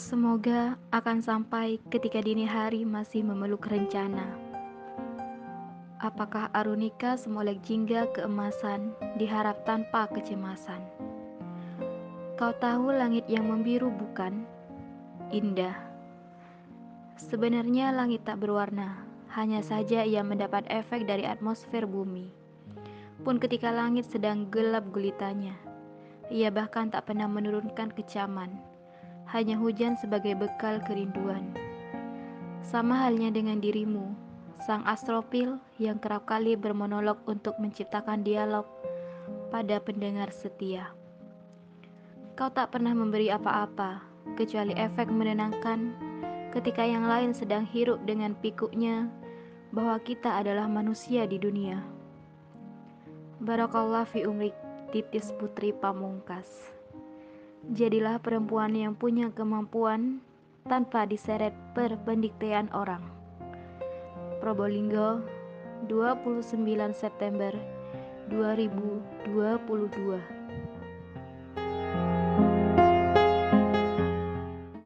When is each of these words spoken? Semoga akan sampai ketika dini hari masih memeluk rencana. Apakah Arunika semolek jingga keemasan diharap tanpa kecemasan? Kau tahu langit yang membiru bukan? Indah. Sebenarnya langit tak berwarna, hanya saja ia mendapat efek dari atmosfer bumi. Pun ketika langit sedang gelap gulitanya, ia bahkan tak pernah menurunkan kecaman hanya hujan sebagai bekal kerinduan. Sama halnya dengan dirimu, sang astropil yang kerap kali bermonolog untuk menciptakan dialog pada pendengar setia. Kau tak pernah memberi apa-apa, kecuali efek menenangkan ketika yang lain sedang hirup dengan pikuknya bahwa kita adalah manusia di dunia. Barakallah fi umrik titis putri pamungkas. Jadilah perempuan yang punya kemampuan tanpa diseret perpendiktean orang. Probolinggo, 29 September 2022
Semoga 0.00 0.80
akan 0.96 1.20
sampai 1.20 1.76
ketika 1.92 2.24
dini 2.24 2.48
hari 2.48 2.88
masih 2.88 3.20
memeluk 3.20 3.68
rencana. 3.68 4.32
Apakah 6.00 6.48
Arunika 6.56 7.20
semolek 7.20 7.60
jingga 7.60 8.08
keemasan 8.16 8.96
diharap 9.20 9.60
tanpa 9.68 10.08
kecemasan? 10.08 10.80
Kau 12.40 12.48
tahu 12.56 12.96
langit 12.96 13.28
yang 13.28 13.44
membiru 13.44 13.92
bukan? 13.92 14.48
Indah. 15.36 15.76
Sebenarnya 17.20 17.92
langit 17.92 18.24
tak 18.24 18.40
berwarna, 18.40 19.04
hanya 19.36 19.60
saja 19.60 20.00
ia 20.00 20.24
mendapat 20.24 20.64
efek 20.72 21.04
dari 21.04 21.28
atmosfer 21.28 21.84
bumi. 21.84 22.32
Pun 23.20 23.36
ketika 23.36 23.68
langit 23.68 24.08
sedang 24.08 24.48
gelap 24.48 24.88
gulitanya, 24.96 25.60
ia 26.32 26.48
bahkan 26.48 26.88
tak 26.88 27.04
pernah 27.04 27.28
menurunkan 27.28 27.92
kecaman 27.92 28.79
hanya 29.30 29.54
hujan 29.54 29.94
sebagai 29.94 30.34
bekal 30.34 30.82
kerinduan. 30.82 31.54
Sama 32.66 32.98
halnya 33.06 33.30
dengan 33.30 33.62
dirimu, 33.62 34.10
sang 34.62 34.84
astropil 34.84 35.58
yang 35.80 35.96
kerap 36.02 36.26
kali 36.26 36.58
bermonolog 36.58 37.18
untuk 37.30 37.56
menciptakan 37.62 38.26
dialog 38.26 38.66
pada 39.48 39.78
pendengar 39.82 40.30
setia. 40.34 40.90
Kau 42.34 42.50
tak 42.50 42.74
pernah 42.74 42.94
memberi 42.94 43.30
apa-apa, 43.30 44.02
kecuali 44.34 44.74
efek 44.76 45.10
menenangkan 45.10 45.94
ketika 46.50 46.82
yang 46.82 47.06
lain 47.06 47.30
sedang 47.30 47.62
hirup 47.62 48.02
dengan 48.06 48.34
pikuknya 48.38 49.06
bahwa 49.70 50.02
kita 50.02 50.42
adalah 50.42 50.66
manusia 50.66 51.26
di 51.26 51.38
dunia. 51.38 51.78
Barakallah 53.40 54.04
fi 54.04 54.26
umrik 54.26 54.54
titis 54.90 55.30
putri 55.38 55.70
pamungkas. 55.70 56.79
Jadilah 57.70 58.18
perempuan 58.18 58.74
yang 58.74 58.98
punya 58.98 59.30
kemampuan 59.30 60.18
tanpa 60.66 61.06
diseret 61.06 61.54
perpendiktean 61.70 62.66
orang. 62.74 63.06
Probolinggo, 64.42 65.22
29 65.86 66.66
September 66.90 67.54
2022 68.26 70.39